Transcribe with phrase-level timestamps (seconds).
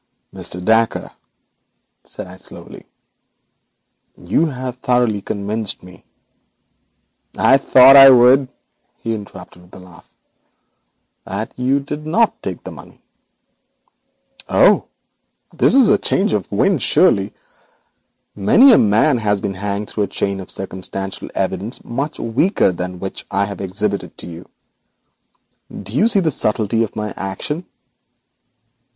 [0.33, 0.65] 'Mr.
[0.65, 1.11] Dacre,'
[2.03, 2.87] said I slowly,
[4.17, 6.03] 'you have thoroughly convinced me'
[7.37, 8.47] 'I thought I would,'
[8.97, 10.11] he interrupted with a laugh.'
[11.25, 12.99] that you did not take the money.'
[14.49, 14.87] 'Oho,
[15.53, 17.31] this is a change of wind, surely.
[18.35, 22.93] Many a man has been hanged on a chain of circumstantial evidence much weaker than
[22.93, 24.49] this which I have exhibited to you.
[25.69, 27.67] Don't you see the subtlety of my action?